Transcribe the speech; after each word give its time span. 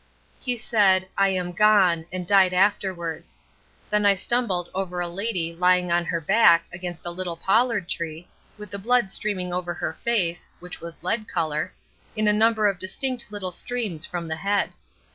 He 0.39 0.57
said 0.57 1.07
'I 1.15 1.29
am 1.29 1.51
gone,' 1.51 2.05
and 2.11 2.25
died 2.25 2.55
afterwards. 2.55 3.37
Then 3.91 4.03
I 4.03 4.15
stumbled 4.15 4.71
over 4.73 4.99
a 4.99 5.07
lady 5.07 5.53
lying 5.55 5.91
on 5.91 6.05
her 6.05 6.19
back 6.19 6.63
against 6.73 7.05
a 7.05 7.11
little 7.11 7.35
pollard 7.37 7.87
tree, 7.87 8.27
with 8.57 8.71
the 8.71 8.79
blood 8.79 9.11
streaming 9.11 9.53
over 9.53 9.75
her 9.75 9.93
face 9.93 10.47
(which 10.59 10.81
was 10.81 11.03
lead 11.03 11.27
color) 11.27 11.71
in 12.15 12.27
a 12.27 12.33
number 12.33 12.65
of 12.67 12.79
distinct 12.79 13.31
little 13.31 13.51
streams 13.51 14.03
from 14.03 14.27
the 14.27 14.37
head. 14.37 14.71